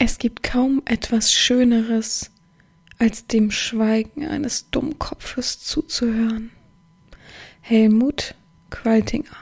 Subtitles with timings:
[0.00, 2.30] Es gibt kaum etwas Schöneres,
[3.00, 6.52] als dem Schweigen eines Dummkopfes zuzuhören.
[7.60, 8.36] Helmut
[8.70, 9.36] Qualtinger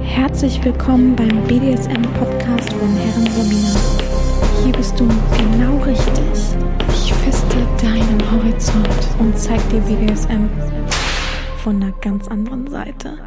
[0.00, 3.80] Herzlich willkommen beim BDSM-Podcast von Herren Sabina.
[4.62, 6.22] Hier bist du genau richtig.
[6.88, 10.48] Ich feste deinen Horizont und zeig dir BDSM
[11.64, 13.18] von einer ganz anderen Seite.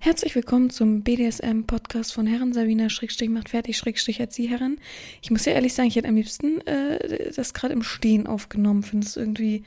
[0.00, 4.78] Herzlich willkommen zum BDSM-Podcast von Herren Sabina Schrägstrich macht fertig Schrägstrich Erzieherin.
[5.22, 8.84] Ich muss ja ehrlich sagen, ich hätte am liebsten äh, das gerade im Stehen aufgenommen.
[8.84, 9.64] Finde es irgendwie,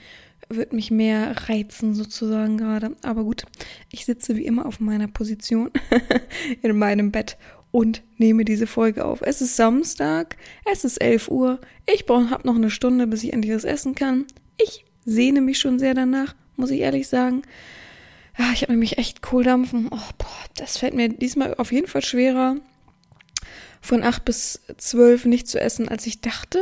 [0.48, 2.96] wird mich mehr reizen sozusagen gerade.
[3.04, 3.44] Aber gut,
[3.92, 5.70] ich sitze wie immer auf meiner Position
[6.62, 7.38] in meinem Bett
[7.72, 9.22] und nehme diese Folge auf.
[9.22, 10.38] Es ist Samstag,
[10.72, 11.60] es ist 11 Uhr.
[11.94, 14.26] Ich habe noch eine Stunde, bis ich endlich das essen kann.
[14.64, 17.42] Ich sehne mich schon sehr danach, muss ich ehrlich sagen
[18.38, 19.88] ja, ich habe nämlich echt Kohldampfen.
[19.92, 22.56] Oh, boah, das fällt mir diesmal auf jeden Fall schwerer,
[23.82, 26.62] von acht bis zwölf nicht zu essen, als ich dachte.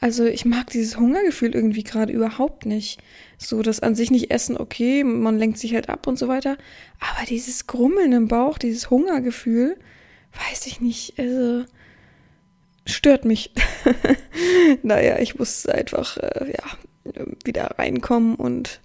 [0.00, 3.00] Also ich mag dieses Hungergefühl irgendwie gerade überhaupt nicht.
[3.36, 6.56] So, das an sich nicht essen, okay, man lenkt sich halt ab und so weiter.
[7.00, 9.76] Aber dieses Grummeln im Bauch, dieses Hungergefühl,
[10.48, 11.64] weiß ich nicht, also
[12.86, 13.52] stört mich.
[14.82, 18.80] naja, ich muss einfach, äh, ja, wieder reinkommen und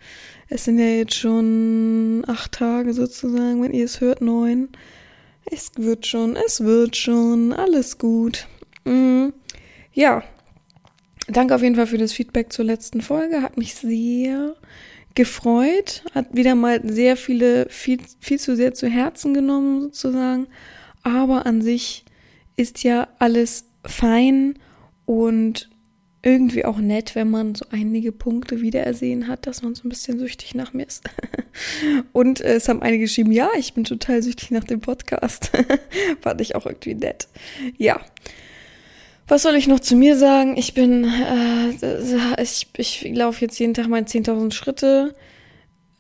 [0.54, 4.70] es sind ja jetzt schon acht Tage sozusagen, wenn ihr es hört, neun.
[5.46, 8.48] Es wird schon, es wird schon, alles gut.
[8.86, 9.34] Mhm.
[9.94, 10.24] Ja,
[11.28, 13.42] danke auf jeden Fall für das Feedback zur letzten Folge.
[13.42, 14.54] Hat mich sehr
[15.16, 16.04] gefreut.
[16.14, 20.46] Hat wieder mal sehr viele, viel, viel zu sehr zu Herzen genommen sozusagen.
[21.02, 22.06] Aber an sich
[22.58, 24.59] ist ja alles fein
[25.06, 25.72] und
[26.23, 30.19] irgendwie auch nett, wenn man so einige Punkte wiederersehen hat, dass man so ein bisschen
[30.19, 31.03] süchtig nach mir ist.
[32.13, 35.51] Und äh, es haben einige geschrieben, ja, ich bin total süchtig nach dem Podcast.
[36.21, 37.27] Fand ich auch irgendwie nett.
[37.77, 37.99] Ja.
[39.28, 40.56] Was soll ich noch zu mir sagen?
[40.56, 45.16] Ich bin, äh, ich, ich laufe jetzt jeden Tag meine 10.000 Schritte.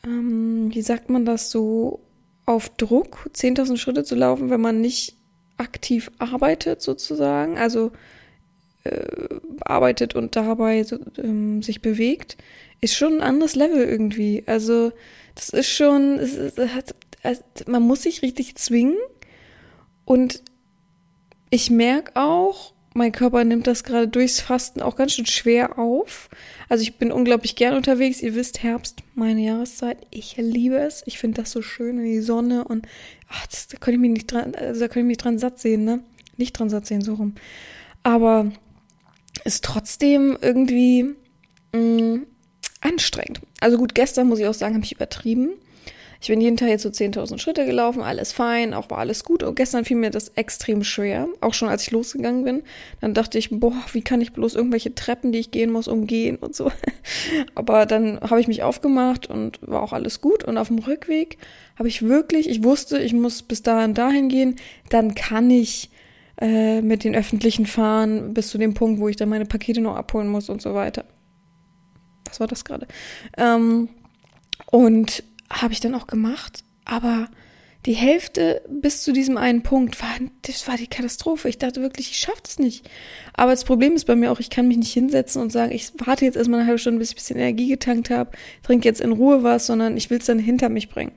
[0.05, 2.01] Ähm, wie sagt man das so
[2.45, 5.17] auf Druck, 10.000 Schritte zu laufen, wenn man nicht
[5.57, 7.57] aktiv arbeitet sozusagen?
[7.57, 7.91] Also
[8.83, 9.05] äh,
[9.61, 12.37] arbeitet und dabei so, ähm, sich bewegt,
[12.81, 14.43] ist schon ein anderes Level irgendwie.
[14.45, 14.91] Also
[15.35, 18.97] das ist schon, es, es hat, also man muss sich richtig zwingen
[20.05, 20.43] und
[21.49, 26.29] ich merke auch, mein Körper nimmt das gerade durchs Fasten auch ganz schön schwer auf.
[26.69, 28.21] Also ich bin unglaublich gern unterwegs.
[28.21, 29.97] Ihr wisst, Herbst, meine Jahreszeit.
[30.11, 31.01] Ich liebe es.
[31.07, 32.87] Ich finde das so schön die Sonne und
[33.29, 35.59] ach, das, da könnte ich mich nicht dran, also da könnte ich mich dran satt
[35.59, 36.03] sehen, ne?
[36.37, 37.35] Nicht dran satt sehen, so rum.
[38.03, 38.51] Aber
[39.43, 41.15] ist trotzdem irgendwie
[41.73, 42.27] mh, mm,
[42.81, 43.41] anstrengend.
[43.59, 45.51] Also gut, gestern muss ich auch sagen, habe ich übertrieben.
[46.23, 49.43] Ich bin jeden Tag jetzt so 10.000 Schritte gelaufen, alles fein, auch war alles gut.
[49.43, 52.63] Und gestern fiel mir das extrem schwer, auch schon als ich losgegangen bin.
[53.01, 56.37] Dann dachte ich, boah, wie kann ich bloß irgendwelche Treppen, die ich gehen muss, umgehen
[56.37, 56.71] und so.
[57.55, 60.45] Aber dann habe ich mich aufgemacht und war auch alles gut.
[60.45, 61.39] Und auf dem Rückweg
[61.77, 64.55] habe ich wirklich, ich wusste, ich muss bis dahin dahin gehen,
[64.87, 65.89] dann kann ich
[66.39, 69.95] äh, mit den öffentlichen fahren bis zu dem Punkt, wo ich dann meine Pakete noch
[69.95, 71.05] abholen muss und so weiter.
[72.25, 72.87] Was war das gerade?
[73.37, 73.89] Ähm,
[74.67, 77.27] und habe ich dann auch gemacht, aber
[77.85, 80.09] die Hälfte bis zu diesem einen Punkt war,
[80.43, 81.49] das war die Katastrophe.
[81.49, 82.89] Ich dachte wirklich, ich schaffe das nicht.
[83.33, 85.91] Aber das Problem ist bei mir auch, ich kann mich nicht hinsetzen und sagen, ich
[86.05, 88.31] warte jetzt erstmal eine halbe Stunde, bis ich ein bisschen Energie getankt habe,
[88.63, 91.11] trinke jetzt in Ruhe was, sondern ich will es dann hinter mich bringen.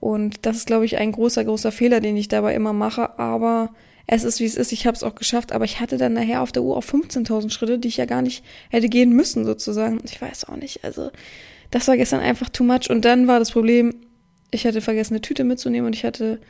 [0.00, 3.20] Und das ist, glaube ich, ein großer, großer Fehler, den ich dabei immer mache.
[3.20, 3.70] Aber
[4.06, 6.42] es ist wie es ist, ich habe es auch geschafft, aber ich hatte dann nachher
[6.42, 10.00] auf der Uhr auf 15.000 Schritte, die ich ja gar nicht hätte gehen müssen sozusagen.
[10.04, 11.10] Ich weiß auch nicht, also
[11.70, 12.90] das war gestern einfach too much.
[12.90, 13.94] Und dann war das Problem,
[14.50, 16.40] ich hatte vergessen eine Tüte mitzunehmen und ich hatte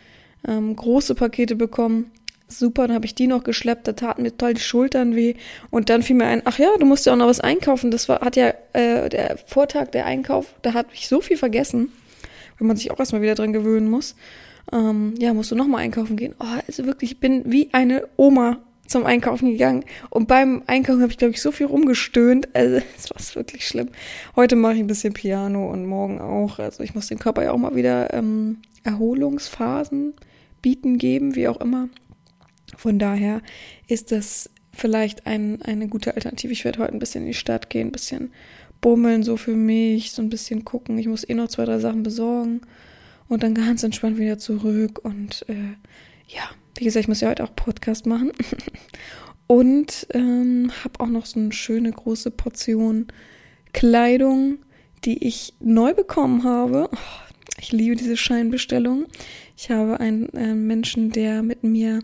[0.46, 2.10] ähm, große Pakete bekommen.
[2.48, 5.34] Super, dann habe ich die noch geschleppt, da taten mir toll die Schultern weh.
[5.70, 7.90] Und dann fiel mir ein, ach ja, du musst ja auch noch was einkaufen.
[7.90, 11.92] Das war hat ja äh, der Vortag der Einkauf, da hat ich so viel vergessen,
[12.58, 14.16] wenn man sich auch erstmal wieder dran gewöhnen muss
[14.70, 16.35] ähm, ja, musst du nochmal einkaufen gehen.
[16.38, 19.85] Oh, also wirklich, ich bin wie eine Oma zum Einkaufen gegangen.
[20.11, 22.55] Und beim Einkaufen habe ich, glaube ich, so viel rumgestöhnt.
[22.55, 23.88] Also, es war wirklich schlimm.
[24.37, 26.59] Heute mache ich ein bisschen Piano und morgen auch.
[26.59, 30.14] Also, ich muss dem Körper ja auch mal wieder ähm, Erholungsphasen
[30.61, 31.88] bieten, geben, wie auch immer.
[32.76, 33.43] Von daher
[33.88, 36.53] ist das vielleicht ein, eine gute Alternative.
[36.53, 38.32] Ich werde heute ein bisschen in die Stadt gehen, ein bisschen
[38.81, 40.99] bummeln so für mich, so ein bisschen gucken.
[40.99, 42.62] Ich muss eh noch zwei, drei Sachen besorgen
[43.28, 45.00] und dann ganz entspannt wieder zurück.
[45.04, 45.76] Und äh,
[46.28, 46.42] ja,
[46.76, 48.32] wie gesagt, ich muss ja heute auch Podcast machen.
[49.46, 53.06] und ähm, habe auch noch so eine schöne große Portion
[53.72, 54.58] Kleidung,
[55.04, 56.88] die ich neu bekommen habe.
[56.92, 56.96] Oh,
[57.58, 59.06] Ich liebe diese Scheinbestellung.
[59.56, 62.00] Ich habe einen äh, Menschen, der mit mir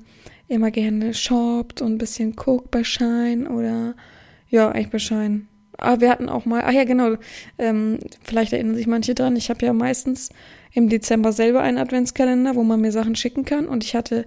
[0.48, 3.94] immer gerne shoppt und ein bisschen guckt bei Schein oder
[4.48, 5.48] ja, eigentlich bei Schein.
[5.78, 7.16] Ah, wir hatten auch mal, ach ja, genau,
[7.56, 10.30] ähm, vielleicht erinnern sich manche dran, ich habe ja meistens
[10.72, 14.26] im Dezember selber einen Adventskalender, wo man mir Sachen schicken kann und ich hatte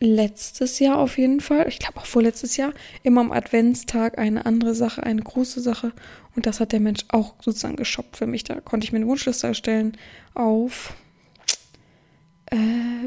[0.00, 2.72] letztes Jahr auf jeden Fall, ich glaube auch vorletztes Jahr,
[3.02, 5.92] immer am Adventstag eine andere Sache, eine große Sache.
[6.34, 8.44] Und das hat der Mensch auch sozusagen geshoppt für mich.
[8.44, 9.96] Da konnte ich mir eine Wunschliste erstellen
[10.34, 10.94] auf.
[12.46, 12.56] Äh,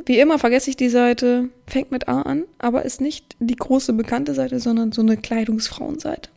[0.06, 3.94] wie immer vergesse ich die Seite, fängt mit A an, aber ist nicht die große
[3.94, 6.30] bekannte Seite, sondern so eine Kleidungsfrauenseite.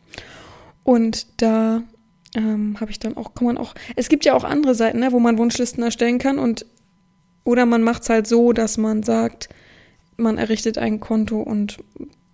[0.87, 1.83] Und da
[2.33, 5.11] ähm, habe ich dann auch, kann man auch, es gibt ja auch andere Seiten, ne,
[5.11, 6.65] wo man Wunschlisten erstellen kann und
[7.43, 9.49] oder man macht es halt so, dass man sagt,
[10.15, 11.79] man errichtet ein Konto und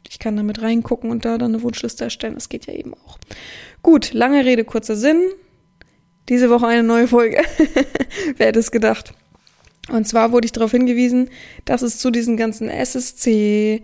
[0.07, 2.35] ich kann damit reingucken und da dann eine Wunschliste erstellen.
[2.35, 3.17] Das geht ja eben auch.
[3.81, 5.19] Gut, lange Rede, kurzer Sinn.
[6.29, 7.41] Diese Woche eine neue Folge.
[8.37, 9.15] Wer hätte es gedacht?
[9.89, 11.29] Und zwar wurde ich darauf hingewiesen,
[11.65, 13.81] dass es zu diesen ganzen SSC,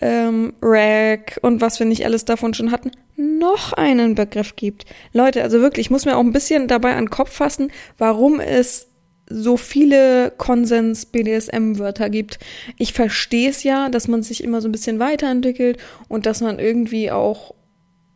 [0.00, 4.86] ähm, Rack und was wir nicht alles davon schon hatten, noch einen Begriff gibt.
[5.12, 8.38] Leute, also wirklich, ich muss mir auch ein bisschen dabei an den Kopf fassen, warum
[8.38, 8.86] es
[9.28, 12.38] so viele Konsens-BDSM-Wörter gibt.
[12.78, 16.58] Ich verstehe es ja, dass man sich immer so ein bisschen weiterentwickelt und dass man
[16.58, 17.54] irgendwie auch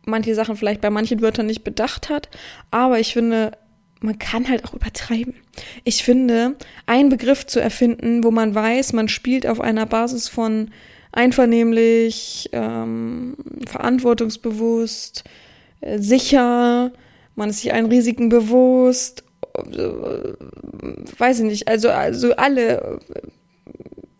[0.05, 2.29] manche Sachen vielleicht bei manchen Wörtern nicht bedacht hat.
[2.69, 3.51] Aber ich finde,
[4.05, 5.33] man kann halt auch übertreiben.
[5.83, 6.55] Ich finde,
[6.85, 10.71] einen Begriff zu erfinden, wo man weiß, man spielt auf einer Basis von
[11.11, 13.35] einvernehmlich, ähm,
[13.65, 15.23] verantwortungsbewusst,
[15.81, 16.91] äh, sicher,
[17.35, 19.25] man ist sich allen Risiken bewusst
[21.17, 22.99] weiß ich nicht, also, also alle,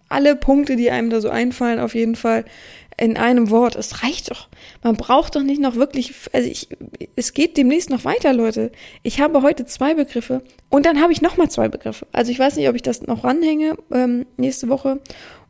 [0.09, 2.45] alle Punkte, die einem da so einfallen, auf jeden Fall
[2.97, 3.75] in einem Wort.
[3.75, 4.47] Es reicht doch.
[4.83, 6.69] Man braucht doch nicht noch wirklich, also ich,
[7.15, 8.71] es geht demnächst noch weiter, Leute.
[9.03, 12.07] Ich habe heute zwei Begriffe und dann habe ich nochmal zwei Begriffe.
[12.12, 15.00] Also ich weiß nicht, ob ich das noch ranhänge ähm, nächste Woche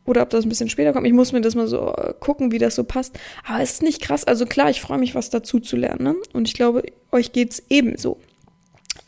[0.04, 1.06] oder ob das ein bisschen später kommt.
[1.06, 3.18] Ich muss mir das mal so äh, gucken, wie das so passt.
[3.46, 4.24] Aber es ist nicht krass.
[4.24, 6.02] Also klar, ich freue mich, was dazu zu lernen.
[6.02, 6.16] Ne?
[6.32, 6.82] Und ich glaube,
[7.12, 8.18] euch geht's ebenso.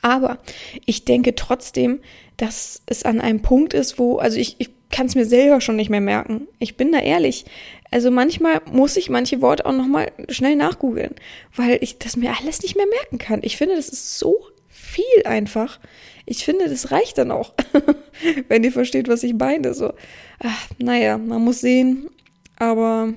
[0.01, 0.39] Aber
[0.87, 2.01] ich denke trotzdem,
[2.37, 5.77] dass es an einem Punkt ist, wo, also ich, ich kann es mir selber schon
[5.77, 6.49] nicht mehr merken.
[6.59, 7.45] Ich bin da ehrlich.
[7.91, 11.15] Also manchmal muss ich manche Worte auch nochmal schnell nachgoogeln,
[11.57, 13.41] weil ich das mir alles nicht mehr merken kann.
[13.43, 14.37] Ich finde, das ist so
[14.69, 15.81] viel einfach.
[16.27, 17.55] Ich finde, das reicht dann auch,
[18.49, 19.73] wenn ihr versteht, was ich meine.
[19.73, 19.93] So,
[20.41, 22.11] ach, naja, man muss sehen,
[22.57, 23.15] aber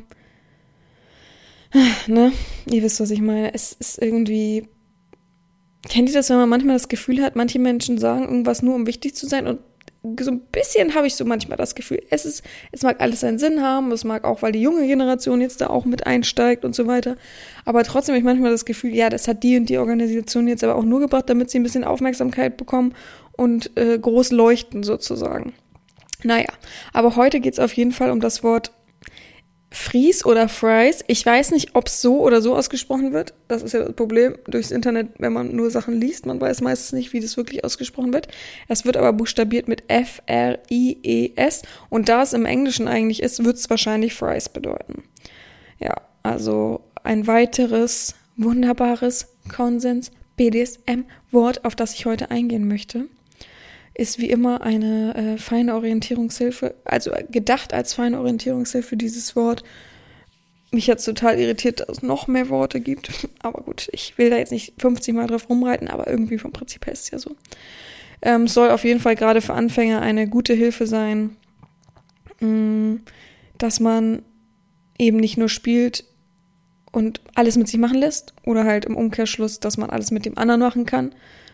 [2.08, 2.32] ne,
[2.72, 3.54] ihr wisst, was ich meine.
[3.54, 4.68] Es ist irgendwie
[5.90, 8.86] Kennt ihr das, wenn man manchmal das Gefühl hat, manche Menschen sagen irgendwas nur, um
[8.86, 9.60] wichtig zu sein und
[10.20, 13.38] so ein bisschen habe ich so manchmal das Gefühl, es ist, es mag alles seinen
[13.38, 16.74] Sinn haben, es mag auch, weil die junge Generation jetzt da auch mit einsteigt und
[16.74, 17.18] so weiter.
[17.66, 20.64] Aber trotzdem habe ich manchmal das Gefühl, ja, das hat die und die Organisation jetzt
[20.64, 22.96] aber auch nur gebracht, damit sie ein bisschen Aufmerksamkeit bekommen
[23.34, 25.54] und äh, groß leuchten sozusagen.
[26.24, 26.50] Naja,
[26.94, 28.72] aber heute geht es auf jeden Fall um das Wort
[29.74, 31.02] Fries oder Fries.
[31.08, 33.34] Ich weiß nicht, ob es so oder so ausgesprochen wird.
[33.48, 36.26] Das ist ja das Problem durchs Internet, wenn man nur Sachen liest.
[36.26, 38.28] Man weiß meistens nicht, wie das wirklich ausgesprochen wird.
[38.68, 41.62] Es wird aber buchstabiert mit F-R-I-E-S.
[41.90, 45.04] Und da es im Englischen eigentlich ist, wird es wahrscheinlich Fries bedeuten.
[45.80, 53.08] Ja, also ein weiteres wunderbares Konsens BDSM-Wort, auf das ich heute eingehen möchte
[53.94, 59.64] ist wie immer eine äh, feine Orientierungshilfe, also gedacht als feine Orientierungshilfe dieses Wort.
[60.72, 63.28] Mich hat es total irritiert, dass es noch mehr Worte gibt.
[63.42, 66.86] Aber gut, ich will da jetzt nicht 50 Mal drauf rumreiten, aber irgendwie vom Prinzip
[66.86, 67.36] her ist es ja so.
[68.22, 71.36] Ähm, soll auf jeden Fall gerade für Anfänger eine gute Hilfe sein,
[72.40, 73.02] mh, mm,
[73.58, 74.24] dass man
[74.98, 76.06] eben nicht nur spielt
[76.92, 80.38] und alles mit sich machen lässt oder halt im Umkehrschluss, dass man alles mit dem
[80.38, 81.14] anderen machen kann,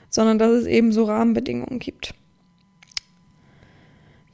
[0.10, 2.13] sondern dass es eben so Rahmenbedingungen gibt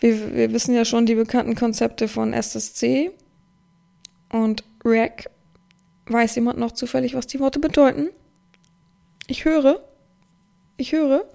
[0.03, 3.11] wir, wir wissen ja schon die bekannten Konzepte von SSC
[4.29, 5.29] und RAC.
[6.07, 8.09] Weiß jemand noch zufällig, was die Worte bedeuten?
[9.27, 9.81] Ich höre.
[10.77, 11.25] Ich höre.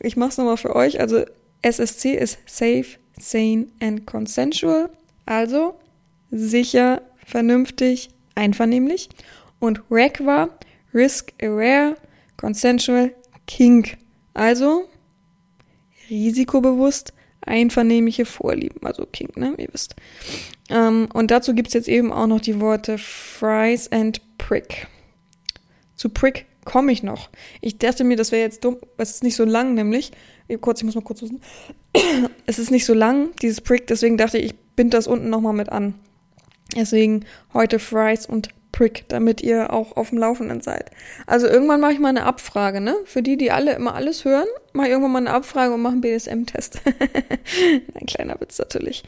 [0.00, 0.98] Ich mach's nochmal für euch.
[0.98, 1.26] Also
[1.60, 2.86] SSC ist Safe,
[3.20, 4.88] Sane and Consensual.
[5.26, 5.74] Also
[6.30, 9.10] sicher, vernünftig, einvernehmlich.
[9.60, 10.48] Und RAC war
[10.94, 11.96] Risk Aware,
[12.38, 13.12] Consensual,
[13.46, 13.98] Kink.
[14.32, 14.88] Also
[16.10, 17.12] risikobewusst
[17.44, 19.96] einvernehmliche Vorlieben, also King, ne, ihr wisst.
[20.70, 24.86] Ähm, und dazu gibt es jetzt eben auch noch die Worte Fries and Prick.
[25.96, 27.30] Zu Prick komme ich noch.
[27.60, 30.12] Ich dachte mir, das wäre jetzt dumm, es ist nicht so lang, nämlich,
[30.60, 31.40] kurz, ich muss mal kurz wissen,
[32.46, 35.52] es ist nicht so lang, dieses Prick, deswegen dachte ich, ich bind das unten nochmal
[35.52, 35.94] mit an.
[36.74, 40.90] Deswegen heute Fries und Prick, damit ihr auch auf dem Laufenden seid.
[41.26, 42.96] Also irgendwann mache ich mal eine Abfrage, ne?
[43.04, 45.92] Für die, die alle immer alles hören, mache ich irgendwann mal eine Abfrage und mache
[45.92, 46.80] einen BDSM-Test.
[47.94, 49.04] Ein kleiner Witz natürlich.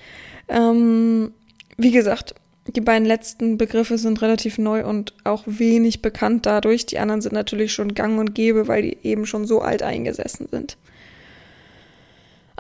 [0.49, 1.33] Ähm,
[1.77, 2.35] wie gesagt,
[2.67, 6.87] die beiden letzten Begriffe sind relativ neu und auch wenig bekannt dadurch.
[6.87, 10.49] Die anderen sind natürlich schon gang und gäbe, weil die eben schon so alt eingesessen
[10.51, 10.77] sind.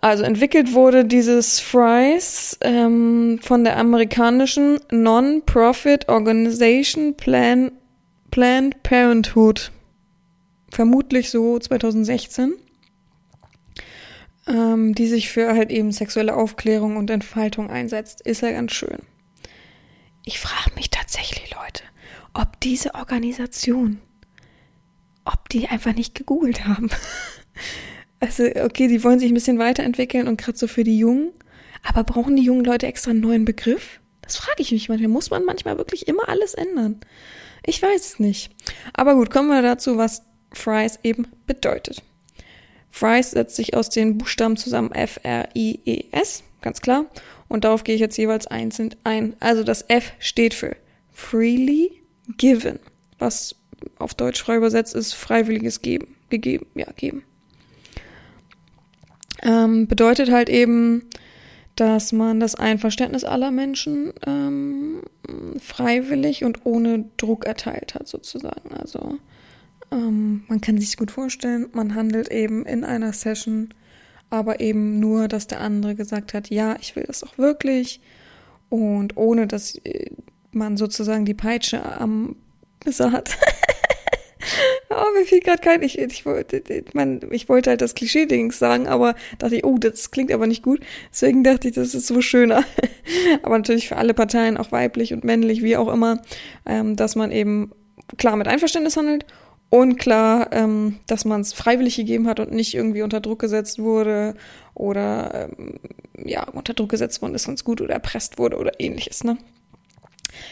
[0.04, 7.72] Also entwickelt wurde dieses Fries ähm, von der amerikanischen Non-Profit Organization Plan,
[8.30, 9.72] Planned Parenthood.
[10.70, 12.52] Vermutlich so 2016.
[14.46, 18.20] Ähm, die sich für halt eben sexuelle Aufklärung und Entfaltung einsetzt.
[18.20, 18.98] Ist ja ganz schön.
[20.26, 21.82] Ich frage mich tatsächlich, Leute,
[22.34, 24.00] ob diese Organisation,
[25.24, 26.90] ob die einfach nicht gegoogelt haben.
[28.24, 31.32] Also, okay, die wollen sich ein bisschen weiterentwickeln und gerade so für die Jungen.
[31.82, 34.00] Aber brauchen die jungen Leute extra einen neuen Begriff?
[34.22, 35.08] Das frage ich mich manchmal.
[35.08, 37.00] Muss man manchmal wirklich immer alles ändern?
[37.66, 38.50] Ich weiß es nicht.
[38.94, 42.02] Aber gut, kommen wir dazu, was Fries eben bedeutet.
[42.90, 47.06] Fries setzt sich aus den Buchstaben zusammen F-R-I-E-S, ganz klar.
[47.48, 49.36] Und darauf gehe ich jetzt jeweils einzeln ein.
[49.40, 50.76] Also das F steht für
[51.12, 52.00] freely
[52.38, 52.78] given,
[53.18, 53.56] was
[53.98, 57.24] auf Deutsch frei übersetzt ist freiwilliges Geben, gegeben, ja, geben.
[59.44, 61.02] Ähm, bedeutet halt eben,
[61.76, 65.02] dass man das Einverständnis aller Menschen ähm,
[65.58, 68.72] freiwillig und ohne Druck erteilt hat, sozusagen.
[68.72, 69.18] Also
[69.90, 73.74] ähm, man kann sich gut vorstellen, man handelt eben in einer Session,
[74.30, 78.00] aber eben nur, dass der andere gesagt hat, ja, ich will das auch wirklich
[78.68, 80.10] und ohne, dass äh,
[80.52, 82.36] man sozusagen die Peitsche am
[82.84, 83.30] Messer hat.
[84.96, 88.58] Oh, mir fiel gerade kein, ich, ich, wollte, ich, mein, ich wollte halt das Klischee-Dings
[88.58, 90.80] sagen, aber dachte ich, oh, das klingt aber nicht gut.
[91.10, 92.64] Deswegen dachte ich, das ist so schöner.
[93.42, 96.22] aber natürlich für alle Parteien, auch weiblich und männlich, wie auch immer,
[96.66, 97.72] ähm, dass man eben
[98.16, 99.26] klar mit Einverständnis handelt
[99.70, 103.80] und klar, ähm, dass man es freiwillig gegeben hat und nicht irgendwie unter Druck gesetzt
[103.80, 104.36] wurde
[104.74, 105.80] oder ähm,
[106.16, 109.24] ja, unter Druck gesetzt worden ist ganz gut oder erpresst wurde oder ähnliches.
[109.24, 109.36] Ne?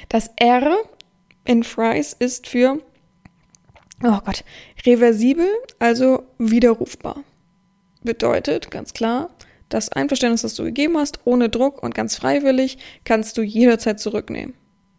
[0.09, 0.77] Das R
[1.45, 2.81] in Fries ist für
[4.03, 4.45] oh Gott,
[4.85, 7.25] reversibel, also widerrufbar.
[8.03, 9.31] Bedeutet ganz klar,
[9.69, 14.55] das Einverständnis, das du gegeben hast, ohne Druck und ganz freiwillig, kannst du jederzeit zurücknehmen.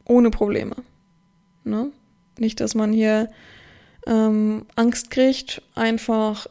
[0.06, 0.76] Ohne Probleme.
[1.64, 1.92] Ne?
[2.40, 3.30] Nicht, dass man hier
[4.08, 5.62] ähm, Angst kriegt.
[5.76, 6.48] Einfach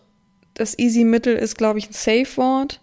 [0.54, 2.80] das Easy-Mittel ist, glaube ich, ein Safe-Wort.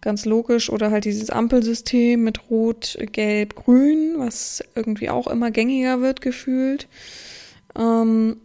[0.00, 0.70] Ganz logisch.
[0.70, 6.88] Oder halt dieses Ampelsystem mit Rot, Gelb, Grün, was irgendwie auch immer gängiger wird gefühlt.
[7.76, 8.36] Ähm,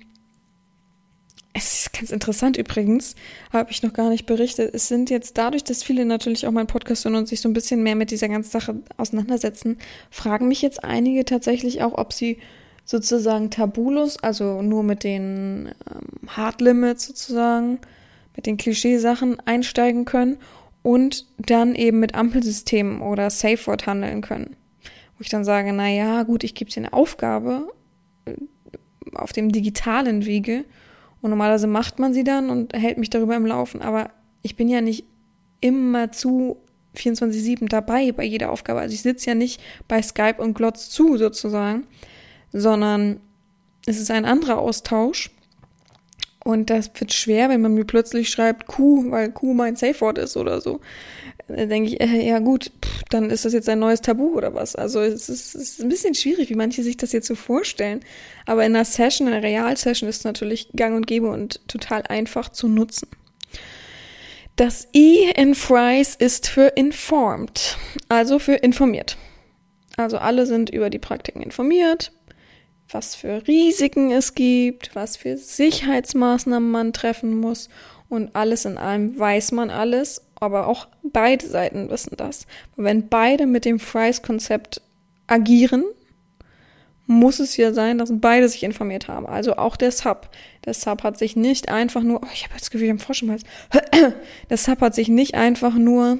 [1.58, 3.16] es ist ganz interessant übrigens,
[3.52, 4.74] habe ich noch gar nicht berichtet.
[4.74, 7.54] Es sind jetzt dadurch, dass viele natürlich auch meinen Podcast hören und sich so ein
[7.54, 9.78] bisschen mehr mit dieser ganzen Sache auseinandersetzen,
[10.12, 12.38] fragen mich jetzt einige tatsächlich auch, ob sie
[12.86, 17.80] sozusagen tabulos, also nur mit den ähm, Hard Limits sozusagen,
[18.36, 20.38] mit den Klischeesachen einsteigen können
[20.84, 24.56] und dann eben mit Ampelsystemen oder Safe Word handeln können.
[25.18, 27.68] Wo ich dann sage, na ja, gut, ich gebe dir eine Aufgabe
[28.26, 28.36] äh,
[29.16, 30.64] auf dem digitalen Wege
[31.22, 33.82] und normalerweise macht man sie dann und hält mich darüber im Laufen.
[33.82, 35.06] Aber ich bin ja nicht
[35.60, 36.58] immer zu
[36.96, 38.80] 24-7 dabei bei jeder Aufgabe.
[38.80, 41.88] Also ich sitze ja nicht bei Skype und glotz zu sozusagen,
[42.52, 43.20] sondern
[43.86, 45.32] es ist ein anderer Austausch.
[46.44, 50.18] Und das wird schwer, wenn man mir plötzlich schreibt Q, weil Q mein Safe Word
[50.18, 50.80] ist oder so.
[51.48, 54.54] Da denke ich, äh, ja gut, pff, dann ist das jetzt ein neues Tabu oder
[54.54, 54.76] was.
[54.76, 58.02] Also es ist, es ist ein bisschen schwierig, wie manche sich das jetzt so vorstellen.
[58.46, 62.04] Aber in einer Session, in einer Real-Session ist es natürlich gang und gäbe und total
[62.04, 63.08] einfach zu nutzen.
[64.58, 67.78] Das I in Fries ist für informed,
[68.10, 69.16] also für informiert.
[69.98, 72.12] Also alle sind über die Praktiken informiert,
[72.90, 77.70] was für Risiken es gibt, was für Sicherheitsmaßnahmen man treffen muss
[78.10, 82.48] und alles in allem weiß man alles aber auch beide Seiten wissen das.
[82.76, 84.82] Wenn beide mit dem Fries-Konzept
[85.28, 85.84] agieren,
[87.08, 89.26] muss es ja sein, dass beide sich informiert haben.
[89.26, 90.30] Also auch der Sub.
[90.66, 93.24] Der Sub hat sich nicht einfach nur, oh, ich habe das Gefühl, ich habe Frosch
[93.24, 93.44] im Hals.
[94.50, 96.20] Der Sub hat sich nicht einfach nur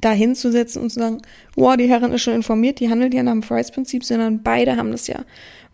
[0.00, 1.22] dahin zu setzen und zu sagen,
[1.54, 4.90] wow, die Herren ist schon informiert, die handelt ja nach dem Fries-Prinzip, sondern beide haben
[4.90, 5.24] das ja.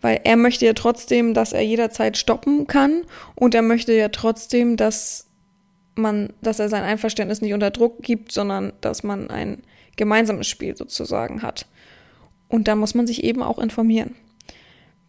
[0.01, 3.01] Weil er möchte ja trotzdem, dass er jederzeit stoppen kann
[3.33, 5.28] und er möchte ja trotzdem, dass
[5.99, 9.63] man, dass er sein Einverständnis nicht unter Druck gibt, sondern dass man ein
[9.95, 11.65] gemeinsames Spiel sozusagen hat.
[12.47, 14.15] Und da muss man sich eben auch informieren.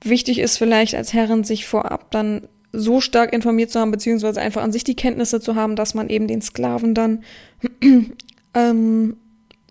[0.02, 4.62] Wichtig ist vielleicht als Herren, sich vorab dann so stark informiert zu haben, beziehungsweise einfach
[4.62, 7.24] an sich die Kenntnisse zu haben, dass man eben den Sklaven dann
[8.54, 9.16] ähm,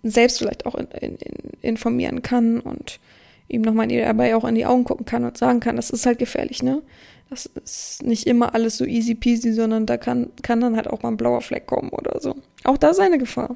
[0.03, 1.17] selbst vielleicht auch in, in,
[1.61, 2.99] informieren kann und
[3.47, 6.19] ihm nochmal dabei auch in die Augen gucken kann und sagen kann, das ist halt
[6.19, 6.81] gefährlich, ne?
[7.29, 11.03] Das ist nicht immer alles so easy peasy, sondern da kann, kann dann halt auch
[11.03, 12.35] mal ein blauer Fleck kommen oder so.
[12.63, 13.55] Auch da ist eine Gefahr.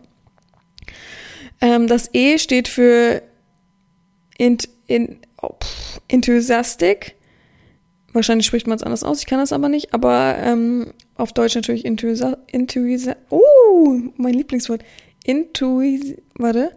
[1.59, 3.23] Ähm, das E steht für
[4.37, 7.15] int, in, oh, pff, Enthusiastic.
[8.11, 11.55] Wahrscheinlich spricht man es anders aus, ich kann das aber nicht, aber ähm, auf Deutsch
[11.55, 12.37] natürlich Intuisa,
[13.29, 14.83] oh, mein Lieblingswort.
[15.23, 16.75] Intuis, warte,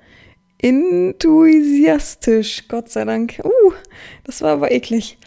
[0.58, 3.40] enthusiastisch, Gott sei Dank.
[3.44, 3.72] Uh,
[4.24, 5.18] das war aber eklig.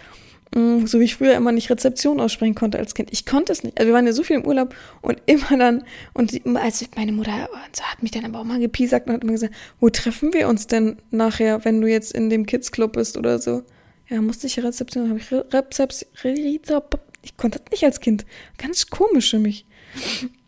[0.55, 3.09] Mm, so wie ich früher immer nicht Rezeption aussprechen konnte als Kind.
[3.11, 3.77] Ich konnte es nicht.
[3.77, 7.11] Also wir waren ja so viel im Urlaub und immer dann, und die, als meine
[7.11, 10.47] Mutter hat mich dann aber auch mal gepiesackt und hat immer gesagt, wo treffen wir
[10.47, 13.63] uns denn nachher, wenn du jetzt in dem Kids Club bist oder so?
[14.07, 16.09] Ja, musste ich Rezeption, habe ich Rezeption,
[17.21, 18.25] ich konnte das nicht als Kind.
[18.57, 19.65] Ganz komisch für mich.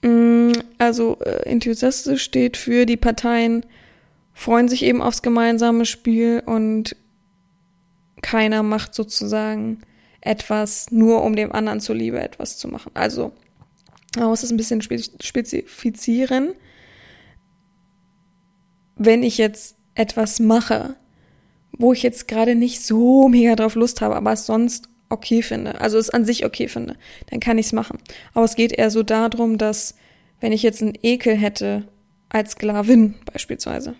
[0.01, 3.65] Mm, also äh, enthusiastisch steht für die Parteien
[4.34, 6.96] freuen sich eben aufs gemeinsame Spiel und
[8.22, 9.81] keiner macht sozusagen
[10.21, 12.91] etwas nur um dem anderen zuliebe etwas zu machen.
[12.93, 13.33] Also
[14.15, 16.53] man muss es ein bisschen spezifizieren.
[18.95, 20.95] Wenn ich jetzt etwas mache,
[21.71, 25.81] wo ich jetzt gerade nicht so mega drauf Lust habe, aber es sonst okay finde,
[25.81, 26.95] also es an sich okay finde,
[27.29, 27.99] dann kann ich es machen.
[28.33, 29.95] Aber es geht eher so darum, dass
[30.39, 31.87] wenn ich jetzt einen Ekel hätte
[32.29, 33.95] als Sklavin beispielsweise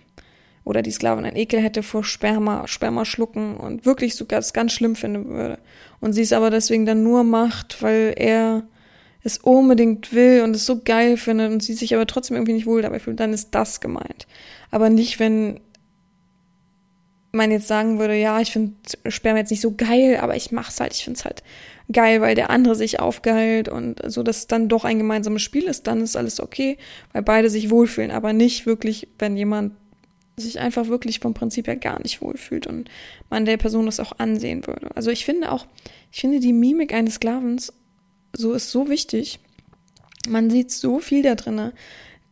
[0.64, 4.74] oder die Sklavin einen Ekel hätte vor Sperma, Sperma schlucken und wirklich sogar das ganz
[4.74, 5.60] schlimm finden würde
[6.00, 8.64] und sie es aber deswegen dann nur macht, weil er
[9.24, 12.66] es unbedingt will und es so geil findet und sie sich aber trotzdem irgendwie nicht
[12.66, 14.28] wohl dabei fühlt, dann ist das gemeint.
[14.72, 15.60] Aber nicht, wenn
[17.32, 18.74] man jetzt sagen würde, ja, ich finde
[19.08, 21.44] Sperma jetzt nicht so geil, aber ich mach's halt, ich find's halt
[21.92, 25.64] geil, weil der andere sich aufgeheilt und so, dass es dann doch ein gemeinsames Spiel
[25.64, 26.78] ist, dann ist alles okay,
[27.14, 29.74] weil beide sich wohlfühlen, aber nicht wirklich, wenn jemand
[30.42, 32.90] sich einfach wirklich vom Prinzip her gar nicht wohlfühlt und
[33.30, 34.96] man der Person das auch ansehen würde.
[34.96, 35.66] Also ich finde auch,
[36.12, 37.74] ich finde die Mimik eines Sklavens
[38.36, 39.40] so ist so wichtig.
[40.28, 41.74] Man sieht so viel da drinne.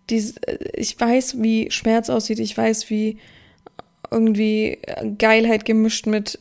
[0.10, 0.36] Dies,
[0.74, 2.40] ich weiß, wie Schmerz aussieht.
[2.40, 3.20] Ich weiß, wie
[4.12, 4.80] irgendwie
[5.18, 6.40] Geilheit gemischt mit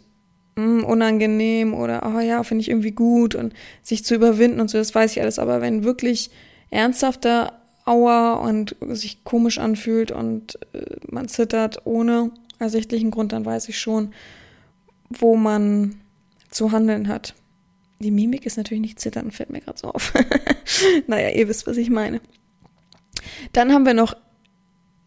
[0.57, 4.79] hm, unangenehm oder oh ja, finde ich irgendwie gut und sich zu überwinden und so,
[4.79, 5.39] das weiß ich alles.
[5.39, 6.31] Aber wenn wirklich
[6.71, 7.58] ernsthafter
[7.89, 13.79] Aua und sich komisch anfühlt und äh, man zittert ohne ersichtlichen Grund, dann weiß ich
[13.79, 14.13] schon,
[15.09, 16.01] wo man
[16.51, 17.35] zu handeln hat.
[18.01, 20.13] Die Mimik ist natürlich nicht zittern, fällt mir gerade so auf.
[21.07, 22.21] naja, ihr wisst, was ich meine.
[23.53, 24.15] Dann haben wir noch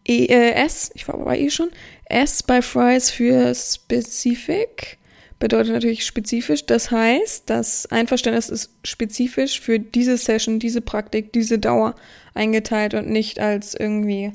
[0.06, 1.70] E, äh, S, ich war aber eh schon,
[2.06, 4.98] S bei Fries für Specific
[5.42, 6.66] bedeutet natürlich spezifisch.
[6.66, 11.96] Das heißt, das Einverständnis ist spezifisch für diese Session, diese Praktik, diese Dauer
[12.32, 14.30] eingeteilt und nicht als irgendwie,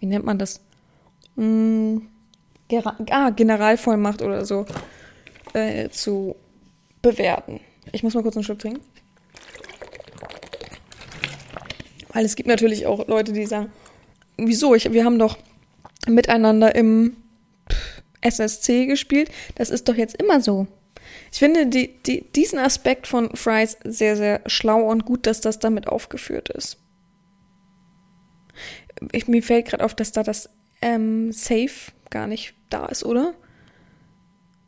[0.00, 0.62] wie nennt man das?
[1.36, 2.08] Hm,
[3.10, 4.64] ah, Generalvollmacht oder so
[5.52, 6.36] äh, zu
[7.02, 7.60] bewerten.
[7.92, 8.80] Ich muss mal kurz einen Schluck trinken.
[12.14, 13.70] Weil es gibt natürlich auch Leute, die sagen,
[14.38, 14.74] wieso?
[14.74, 15.36] Ich, wir haben doch
[16.06, 17.14] miteinander im
[18.20, 19.30] SSC gespielt.
[19.54, 20.66] Das ist doch jetzt immer so.
[21.32, 25.58] Ich finde die, die, diesen Aspekt von Fries sehr, sehr schlau und gut, dass das
[25.58, 26.78] damit aufgeführt ist.
[29.12, 30.48] Ich, mir fällt gerade auf, dass da das
[30.80, 33.34] ähm, Safe gar nicht da ist, oder?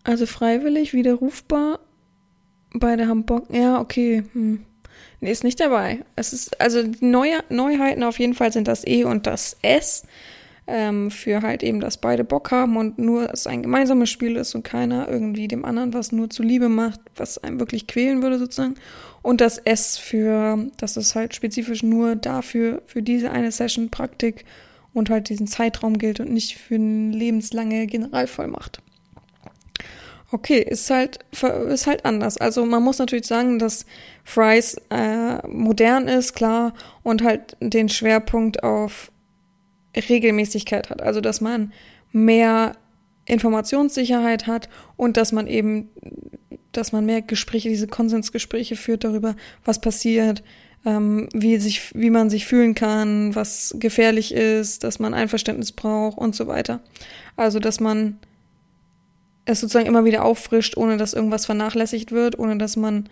[0.05, 1.81] Also freiwillig, widerrufbar.
[2.73, 3.47] Beide haben Bock.
[3.51, 4.25] Ja, okay.
[4.33, 4.65] Hm.
[5.21, 6.05] Nee, ist nicht dabei.
[6.17, 10.05] Es ist, also die Neue, Neuheiten auf jeden Fall sind das E und das S.
[10.71, 14.55] Ähm, für halt eben, dass beide Bock haben und nur es ein gemeinsames Spiel ist
[14.55, 18.75] und keiner irgendwie dem anderen was nur zuliebe macht, was einem wirklich quälen würde sozusagen.
[19.23, 24.45] Und das S für, dass es halt spezifisch nur dafür, für diese eine Session Praktik
[24.93, 28.83] und halt diesen Zeitraum gilt und nicht für eine lebenslange Generalvollmacht.
[30.31, 31.21] Okay, ist halt,
[31.71, 32.37] ist halt anders.
[32.37, 33.87] Also man muss natürlich sagen, dass
[34.23, 39.11] Fries äh, modern ist, klar, und halt den Schwerpunkt auf
[39.99, 41.03] Regelmäßigkeit hat.
[41.03, 41.73] Also dass man
[42.13, 42.77] mehr
[43.27, 45.91] Informationssicherheit hat und dass man eben,
[46.73, 50.43] dass man mehr Gespräche, diese Konsensgespräche führt darüber, was passiert,
[50.87, 56.19] ähm, wie sich, wie man sich fühlen kann, was gefährlich ist, dass man Einverständnis braucht
[56.19, 56.81] und so weiter.
[57.37, 58.19] Also dass man
[59.45, 63.09] es sozusagen immer wieder auffrischt, ohne dass irgendwas vernachlässigt wird, ohne dass man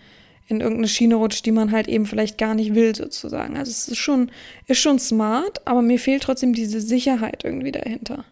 [0.47, 3.57] in irgendeine Schiene rutscht, die man halt eben vielleicht gar nicht will, sozusagen.
[3.57, 4.31] Also es ist schon,
[4.65, 8.23] ist schon smart, aber mir fehlt trotzdem diese Sicherheit irgendwie dahinter,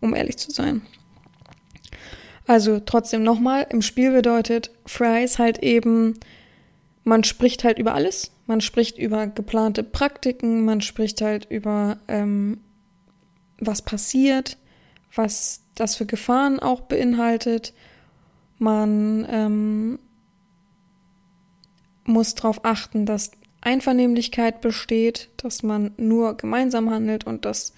[0.00, 0.82] um ehrlich zu sein.
[2.46, 6.18] Also trotzdem nochmal, im Spiel bedeutet Fries halt eben,
[7.04, 8.32] man spricht halt über alles.
[8.46, 12.58] Man spricht über geplante Praktiken, man spricht halt über ähm,
[13.58, 14.56] was passiert,
[15.14, 17.72] was das für Gefahren auch beinhaltet
[18.58, 19.98] Man ähm,
[22.10, 27.74] muss darauf achten, dass Einvernehmlichkeit besteht, dass man nur gemeinsam handelt und dass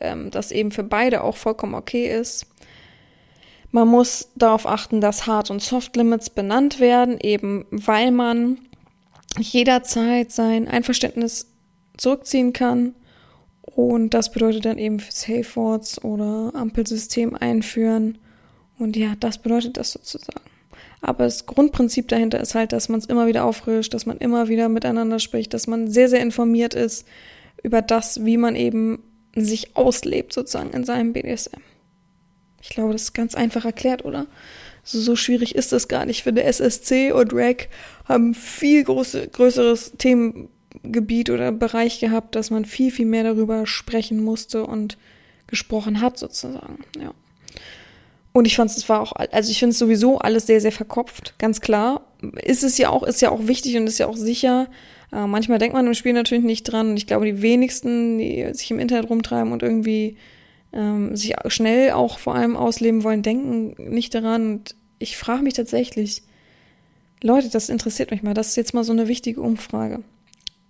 [0.00, 2.46] ähm, das eben für beide auch vollkommen okay ist.
[3.70, 8.58] Man muss darauf achten, dass Hard- und Soft-Limits benannt werden, eben weil man
[9.38, 11.46] jederzeit sein Einverständnis
[11.96, 12.94] zurückziehen kann.
[13.62, 18.18] Und das bedeutet dann eben für Safe Words oder Ampelsystem einführen.
[18.78, 20.49] Und ja, das bedeutet das sozusagen.
[21.00, 24.48] Aber das Grundprinzip dahinter ist halt, dass man es immer wieder auffrischt, dass man immer
[24.48, 27.06] wieder miteinander spricht, dass man sehr, sehr informiert ist
[27.62, 29.02] über das, wie man eben
[29.34, 31.60] sich auslebt sozusagen in seinem BDSM.
[32.60, 34.26] Ich glaube, das ist ganz einfach erklärt, oder?
[34.82, 36.18] Also so schwierig ist das gar nicht.
[36.18, 37.68] Ich finde, SSC und RAC
[38.04, 44.22] haben viel große, größeres Themengebiet oder Bereich gehabt, dass man viel, viel mehr darüber sprechen
[44.22, 44.98] musste und
[45.46, 46.78] gesprochen hat, sozusagen.
[47.00, 47.12] Ja.
[48.32, 51.34] Und ich fand es war auch, also ich finde es sowieso alles sehr, sehr verkopft,
[51.38, 52.06] ganz klar.
[52.42, 54.68] Ist es ja auch, ist ja auch wichtig und ist ja auch sicher.
[55.12, 56.90] Äh, manchmal denkt man im Spiel natürlich nicht dran.
[56.90, 60.16] Und ich glaube, die wenigsten, die sich im Internet rumtreiben und irgendwie
[60.72, 64.52] ähm, sich schnell auch vor allem ausleben wollen, denken nicht daran.
[64.52, 66.22] Und ich frage mich tatsächlich,
[67.22, 68.34] Leute, das interessiert mich mal.
[68.34, 70.02] Das ist jetzt mal so eine wichtige Umfrage.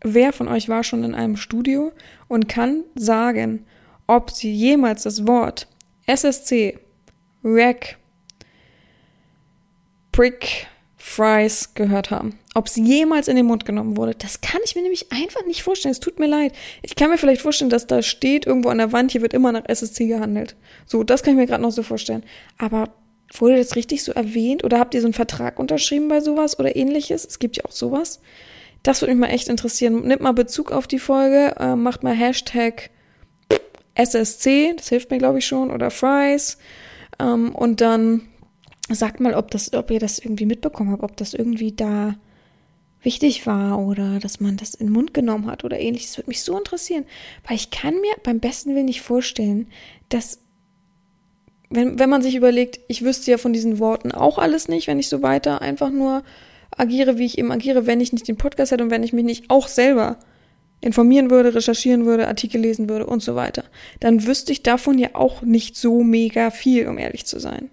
[0.03, 1.93] Wer von euch war schon in einem Studio
[2.27, 3.67] und kann sagen,
[4.07, 5.69] ob sie jemals das Wort
[6.07, 6.79] SSC
[7.43, 7.97] Rack,
[10.13, 12.39] Prick, Fries gehört haben.
[12.55, 15.63] Ob es jemals in den Mund genommen wurde, das kann ich mir nämlich einfach nicht
[15.63, 15.93] vorstellen.
[15.93, 16.53] Es tut mir leid.
[16.83, 19.51] Ich kann mir vielleicht vorstellen, dass da steht irgendwo an der Wand, hier wird immer
[19.51, 20.57] nach SSC gehandelt.
[20.85, 22.23] So, das kann ich mir gerade noch so vorstellen.
[22.59, 22.91] Aber
[23.39, 26.77] wurde das richtig so erwähnt oder habt ihr so einen Vertrag unterschrieben bei sowas oder
[26.77, 27.25] ähnliches?
[27.25, 28.21] Es gibt ja auch sowas.
[28.83, 30.07] Das würde mich mal echt interessieren.
[30.07, 32.91] Nimmt mal Bezug auf die Folge, äh, macht mal Hashtag
[33.95, 36.59] SSC, das hilft mir glaube ich schon, oder Fries
[37.21, 38.23] ähm, und dann
[38.89, 42.17] sagt mal, ob das, ob ihr das irgendwie mitbekommen habt, ob das irgendwie da
[43.03, 46.11] wichtig war oder dass man das in den Mund genommen hat oder ähnliches.
[46.11, 47.05] Das würde mich so interessieren,
[47.47, 49.69] weil ich kann mir beim besten Willen nicht vorstellen,
[50.09, 50.41] dass
[51.71, 54.99] wenn, wenn man sich überlegt, ich wüsste ja von diesen Worten auch alles nicht, wenn
[54.99, 56.25] ich so weiter einfach nur
[56.77, 59.25] agiere, wie ich eben agiere, wenn ich nicht den Podcast hätte und wenn ich mich
[59.25, 60.19] nicht auch selber
[60.81, 63.65] informieren würde, recherchieren würde, Artikel lesen würde und so weiter,
[64.01, 67.71] dann wüsste ich davon ja auch nicht so mega viel, um ehrlich zu sein.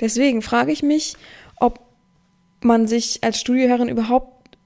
[0.00, 1.14] Deswegen frage ich mich,
[1.56, 1.80] ob
[2.60, 4.56] man sich als Studioherrin überhaupt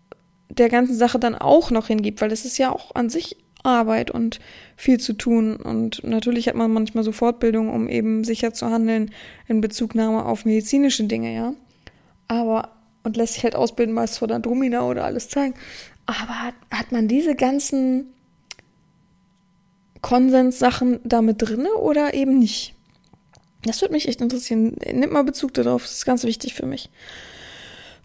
[0.48, 4.10] der ganzen Sache dann auch noch hingibt, weil es ist ja auch an sich Arbeit
[4.10, 4.40] und
[4.76, 5.56] viel zu tun.
[5.56, 9.10] Und natürlich hat man manchmal so Fortbildung, um eben sicher zu handeln
[9.46, 11.54] in Bezugnahme auf medizinische Dinge, ja.
[12.28, 12.70] Aber,
[13.02, 15.54] und lässt sich halt ausbilden, meist vor der Domina oder alles zeigen.
[16.08, 18.14] Aber hat, man diese ganzen
[20.00, 22.74] Konsenssachen damit drinne oder eben nicht?
[23.64, 24.74] Das würde mich echt interessieren.
[24.90, 26.88] Nimm mal Bezug darauf, das ist ganz wichtig für mich.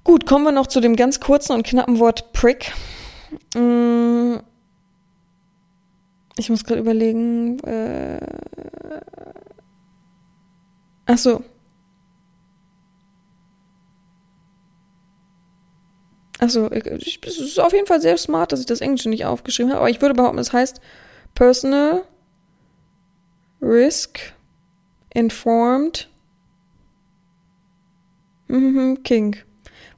[0.03, 2.73] Gut, kommen wir noch zu dem ganz kurzen und knappen Wort Prick.
[3.55, 4.39] Mm.
[6.35, 7.59] Ich muss gerade überlegen.
[7.59, 8.19] Äh,
[11.05, 11.41] ach so.
[16.43, 19.79] Also, es ist auf jeden Fall sehr smart, dass ich das Englische nicht aufgeschrieben habe,
[19.79, 20.81] aber ich würde behaupten, es heißt
[21.35, 22.03] Personal
[23.61, 24.19] Risk
[25.13, 26.09] Informed
[28.49, 29.45] mhm, Kink.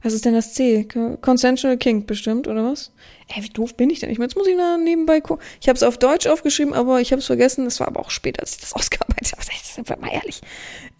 [0.04, 0.86] Was ist denn das C?
[1.20, 2.92] Consensual Kink bestimmt, oder was?
[3.26, 4.10] Ey, wie doof bin ich denn?
[4.10, 5.44] Ich meine, jetzt muss ich mal nebenbei gucken.
[5.60, 7.64] Ich habe es auf Deutsch aufgeschrieben, aber ich habe es vergessen.
[7.64, 9.42] Das war aber auch später, als ich das ausgearbeitet habe.
[9.64, 10.42] Sind wir mal ehrlich.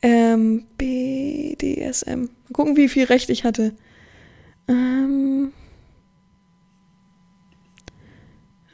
[0.03, 2.23] Ähm, BDSM.
[2.23, 3.77] Mal gucken, wie viel Recht ich hatte.
[4.69, 5.53] Ähm,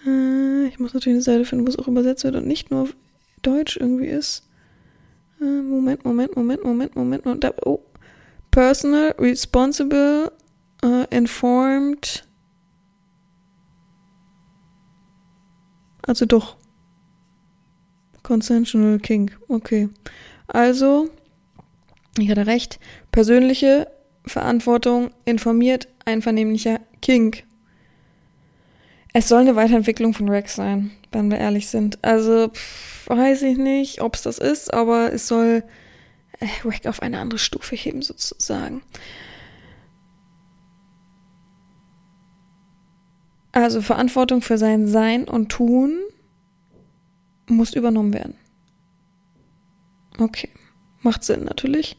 [0.07, 2.83] äh, ich muss natürlich eine Seite finden, wo es auch übersetzt wird und nicht nur
[2.83, 2.95] auf
[3.43, 4.49] Deutsch irgendwie ist.
[5.41, 7.25] Äh, Moment, Moment, Moment, Moment, Moment.
[7.25, 7.45] Moment.
[7.45, 7.81] Da, oh.
[8.51, 10.31] Personal, responsible,
[10.85, 12.29] uh, informed.
[16.03, 16.57] Also doch.
[18.23, 19.31] Consensual King.
[19.49, 19.89] Okay.
[20.47, 21.09] Also,
[22.19, 22.79] ich hatte recht.
[23.11, 23.89] Persönliche
[24.25, 27.37] Verantwortung, informiert, einvernehmlicher King.
[29.13, 32.03] Es soll eine Weiterentwicklung von Rex sein, wenn wir ehrlich sind.
[32.03, 35.65] Also, pff, weiß ich nicht, ob es das ist, aber es soll
[36.41, 38.83] äh, Rex auf eine andere Stufe heben, sozusagen.
[43.53, 45.99] Also Verantwortung für sein Sein und Tun
[47.47, 48.35] muss übernommen werden.
[50.19, 50.49] Okay,
[51.03, 51.99] macht Sinn natürlich.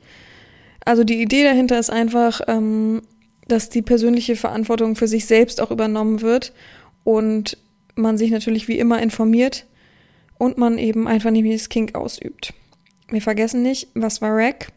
[0.85, 3.01] Also die Idee dahinter ist einfach, ähm,
[3.47, 6.53] dass die persönliche Verantwortung für sich selbst auch übernommen wird
[7.03, 7.57] und
[7.95, 9.65] man sich natürlich wie immer informiert
[10.37, 12.53] und man eben einfach nicht das Kink ausübt.
[13.09, 14.71] Wir vergessen nicht, was war Rack?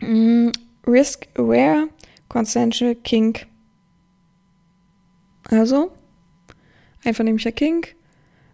[0.00, 0.50] Mm,
[0.86, 1.88] Risk Aware
[2.28, 3.46] Consensual Kink.
[5.50, 5.90] Also,
[7.04, 7.94] einvernehmlicher Kink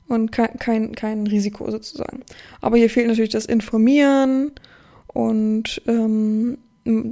[0.07, 2.23] und kein, kein, kein Risiko sozusagen.
[2.61, 4.53] Aber hier fehlt natürlich das Informieren
[5.15, 6.59] und ähm,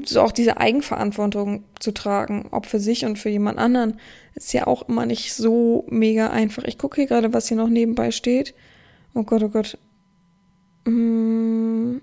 [0.05, 3.99] so auch diese Eigenverantwortung zu tragen, ob für sich und für jemand anderen,
[4.35, 6.65] ist ja auch immer nicht so mega einfach.
[6.65, 8.55] Ich gucke hier gerade, was hier noch nebenbei steht.
[9.15, 9.79] Oh Gott, oh Gott.
[10.85, 11.99] Mm,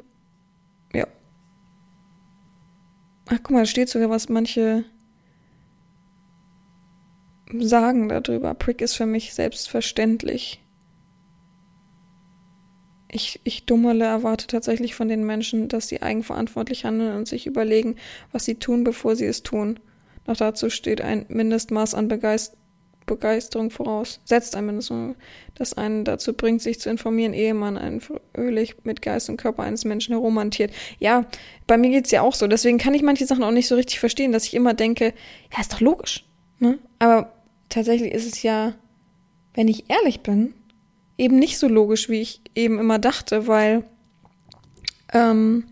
[0.93, 1.05] ja.
[3.27, 4.85] Ach, guck mal, da steht sogar, was manche
[7.59, 8.53] sagen darüber.
[8.53, 10.59] Prick ist für mich selbstverständlich.
[13.11, 17.95] Ich, ich Dummerle erwarte tatsächlich von den Menschen, dass sie eigenverantwortlich handeln und sich überlegen,
[18.31, 19.79] was sie tun, bevor sie es tun.
[20.27, 22.55] Noch dazu steht ein Mindestmaß an Begeist
[23.09, 25.15] Begeisterung voraus, setzt ein Mindestmaß,
[25.55, 29.63] das einen dazu bringt, sich zu informieren, ehe man einen fröhlich mit Geist und Körper
[29.63, 30.71] eines Menschen herumhantiert.
[30.99, 31.25] Ja,
[31.65, 32.47] bei mir geht's ja auch so.
[32.47, 35.13] Deswegen kann ich manche Sachen auch nicht so richtig verstehen, dass ich immer denke,
[35.51, 36.25] ja, ist doch logisch.
[36.59, 36.77] Ne?
[36.99, 37.33] Aber
[37.69, 38.75] tatsächlich ist es ja,
[39.55, 40.53] wenn ich ehrlich bin,
[41.19, 43.83] eben nicht so logisch, wie ich eben immer dachte, weil
[45.13, 45.65] ähm,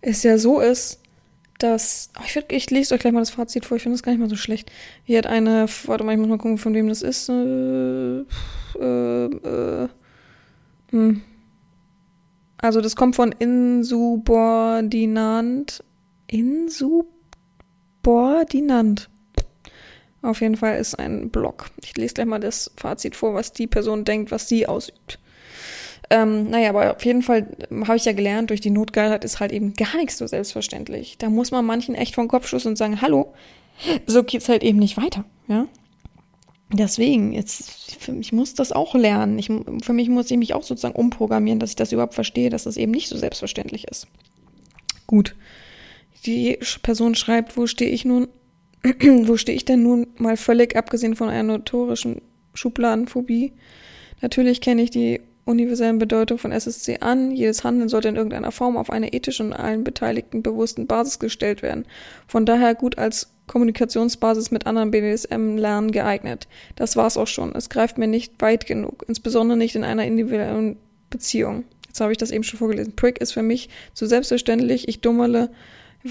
[0.00, 1.02] es ja so ist,
[1.58, 2.10] dass.
[2.18, 4.12] Oh, ich, würd, ich lese euch gleich mal das Fazit vor, ich finde das gar
[4.12, 4.70] nicht mal so schlecht.
[5.04, 7.28] Hier hat eine, warte mal, ich muss mal gucken, von wem das ist.
[7.28, 8.20] Äh,
[8.78, 9.88] äh, äh,
[10.90, 11.22] hm.
[12.58, 15.84] Also das kommt von Insubordinant.
[16.26, 19.10] Insubordinant.
[20.28, 21.70] Auf jeden Fall ist ein Blog.
[21.82, 25.18] Ich lese gleich mal das Fazit vor, was die Person denkt, was sie ausübt.
[26.10, 29.52] Ähm, naja, aber auf jeden Fall habe ich ja gelernt, durch die Notgeilheit ist halt
[29.52, 31.16] eben gar nichts so selbstverständlich.
[31.16, 33.32] Da muss man manchen echt vom Kopf stoßen und sagen, hallo,
[34.06, 35.66] so geht's halt eben nicht weiter, ja.
[36.70, 39.38] Deswegen, jetzt, ich muss das auch lernen.
[39.38, 39.50] Ich,
[39.82, 42.76] für mich muss ich mich auch sozusagen umprogrammieren, dass ich das überhaupt verstehe, dass das
[42.76, 44.06] eben nicht so selbstverständlich ist.
[45.06, 45.34] Gut.
[46.26, 48.28] Die Person schreibt, wo stehe ich nun
[49.24, 52.22] wo stehe ich denn nun mal völlig abgesehen von einer notorischen
[52.54, 53.52] Schubladenphobie?
[54.20, 57.30] Natürlich kenne ich die universellen Bedeutung von SSC an.
[57.30, 61.62] Jedes Handeln sollte in irgendeiner Form auf eine ethische und allen Beteiligten bewussten Basis gestellt
[61.62, 61.86] werden.
[62.26, 66.46] Von daher gut als Kommunikationsbasis mit anderen BDSM-Lernen geeignet.
[66.76, 67.54] Das war's auch schon.
[67.54, 70.76] Es greift mir nicht weit genug, insbesondere nicht in einer individuellen
[71.08, 71.64] Beziehung.
[71.86, 72.94] Jetzt habe ich das eben schon vorgelesen.
[72.94, 74.86] Prick ist für mich zu selbstverständlich.
[74.86, 75.50] Ich dummerle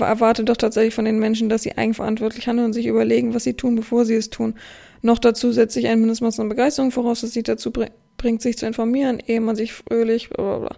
[0.05, 3.53] erwarte doch tatsächlich von den Menschen, dass sie eigenverantwortlich handeln und sich überlegen, was sie
[3.55, 4.55] tun, bevor sie es tun.
[5.01, 8.65] Noch dazu setze ich ein Mindestmaß an Begeisterung voraus, das sie dazu bringt, sich zu
[8.65, 10.77] informieren, ehe man sich fröhlich, bla bla bla.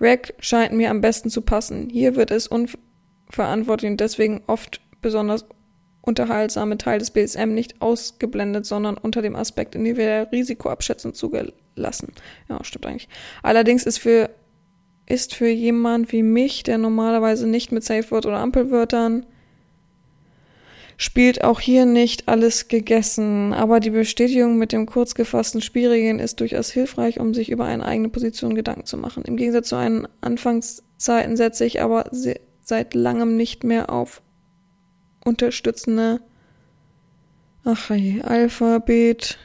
[0.00, 1.88] Rack scheint mir am besten zu passen.
[1.90, 5.44] Hier wird es unverantwortlich und deswegen oft besonders
[6.00, 12.14] unterhaltsame Teil des BSM nicht ausgeblendet, sondern unter dem Aspekt individueller Risikoabschätzung zugelassen.
[12.48, 13.08] Ja, stimmt eigentlich.
[13.42, 14.30] Allerdings ist für
[15.08, 19.26] ist für jemand wie mich, der normalerweise nicht mit Safe Word oder Ampelwörtern
[20.98, 26.40] spielt auch hier nicht alles gegessen, aber die Bestätigung mit dem kurz gefassten Spielregeln ist
[26.40, 29.22] durchaus hilfreich, um sich über eine eigene Position Gedanken zu machen.
[29.24, 32.10] Im Gegensatz zu einen Anfangszeiten setze ich aber
[32.62, 34.22] seit langem nicht mehr auf
[35.24, 36.20] unterstützende
[37.64, 39.38] Ach hey, Alphabet,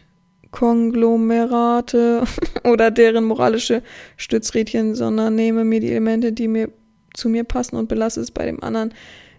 [0.53, 2.23] Konglomerate
[2.63, 3.81] oder deren moralische
[4.15, 6.69] Stützrädchen, sondern nehme mir die Elemente, die mir
[7.13, 8.93] zu mir passen und belasse es bei dem anderen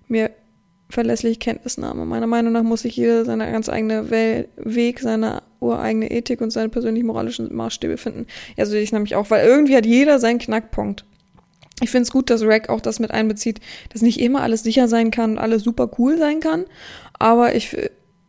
[0.07, 0.31] mir
[0.91, 2.05] verlässliche Kenntnisnahme.
[2.05, 6.51] Meiner Meinung nach muss sich jeder seine ganz eigene Wel Weg, seine ureigene Ethik und
[6.51, 8.27] seine persönlichen moralischen Maßstäbe finden.
[8.57, 11.05] Ja, so sehe ich nämlich auch, weil irgendwie hat jeder seinen Knackpunkt.
[11.81, 13.61] Ich finde es gut, dass Rack auch das mit einbezieht,
[13.93, 16.67] dass nicht immer alles sicher sein kann und alles super cool sein kann.
[17.19, 17.77] Aber ich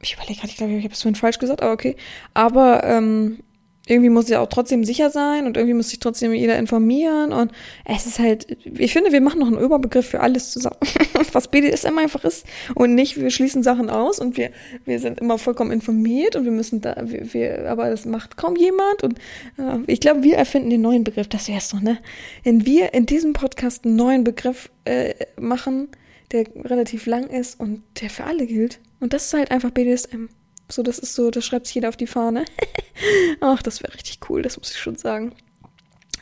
[0.05, 1.95] ich überlege gerade, ich glaube, ich habe es vorhin falsch gesagt, aber okay.
[2.33, 3.39] Aber ähm,
[3.87, 7.51] irgendwie muss ja auch trotzdem sicher sein und irgendwie muss sich trotzdem jeder informieren und
[7.85, 10.77] es ist halt, ich finde, wir machen noch einen Überbegriff für alles zusammen,
[11.33, 14.49] was BDSM einfach ist und nicht, wir schließen Sachen aus und wir,
[14.85, 18.55] wir sind immer vollkommen informiert und wir müssen da, wir, wir aber das macht kaum
[18.55, 19.19] jemand und
[19.57, 21.99] äh, ich glaube, wir erfinden den neuen Begriff, das wär's doch, ne?
[22.43, 25.89] Wenn wir in diesem Podcast einen neuen Begriff äh, machen,
[26.31, 30.25] der relativ lang ist und der für alle gilt, und das ist halt einfach BDSM.
[30.69, 32.45] So, das ist so, das schreibt sich jeder auf die Fahne.
[33.41, 35.33] Ach, das wäre richtig cool, das muss ich schon sagen.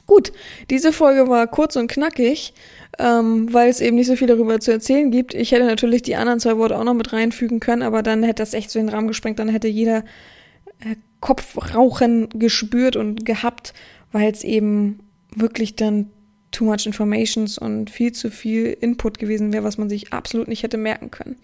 [0.06, 0.34] Gut,
[0.70, 2.54] diese Folge war kurz und knackig,
[3.00, 5.34] ähm, weil es eben nicht so viel darüber zu erzählen gibt.
[5.34, 8.42] Ich hätte natürlich die anderen zwei Worte auch noch mit reinfügen können, aber dann hätte
[8.42, 10.00] das echt so den Rahmen gesprengt, dann hätte jeder
[10.80, 13.74] äh, Kopfrauchen gespürt und gehabt,
[14.12, 15.00] weil es eben
[15.34, 16.12] wirklich dann
[16.54, 20.64] too much informations und viel zu viel Input gewesen wäre, was man sich absolut nicht
[20.64, 21.36] hätte merken können.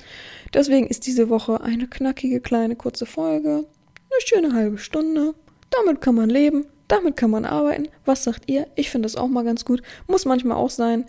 [0.53, 3.49] Deswegen ist diese Woche eine knackige, kleine, kurze Folge.
[3.49, 5.33] Eine schöne halbe Stunde.
[5.71, 7.87] Damit kann man leben, damit kann man arbeiten.
[8.05, 8.67] Was sagt ihr?
[8.75, 9.81] Ich finde das auch mal ganz gut.
[10.07, 11.05] Muss manchmal auch sein.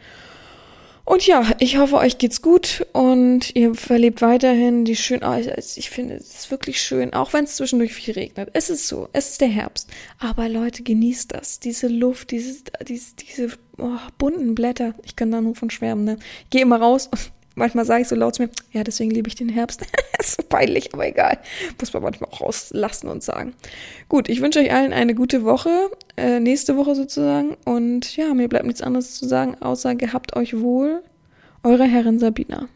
[1.05, 5.21] Und ja, ich hoffe, euch geht's gut und ihr verlebt weiterhin die schön.
[5.25, 8.51] Oh, ich finde, es ist wirklich schön, auch wenn es zwischendurch viel regnet.
[8.53, 9.89] Es ist so, es ist der Herbst.
[10.19, 11.59] Aber Leute, genießt das.
[11.59, 14.95] Diese Luft, diese, diese, diese oh, bunten Blätter.
[15.03, 16.19] Ich kann da nur von schwärmen, ne?
[16.45, 17.11] Ich gehe immer raus.
[17.61, 19.83] Manchmal sage ich so laut zu mir, ja, deswegen liebe ich den Herbst.
[20.19, 21.39] ist so peinlich, aber egal.
[21.79, 23.53] Muss man manchmal auch rauslassen und sagen.
[24.09, 27.59] Gut, ich wünsche euch allen eine gute Woche, äh, nächste Woche sozusagen.
[27.67, 31.03] Und ja, mir bleibt nichts anderes zu sagen, außer gehabt euch wohl.
[31.63, 32.69] Eure Herrin Sabina.